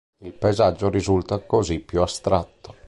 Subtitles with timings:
[0.23, 2.73] Il paesaggio risulta così più astratto.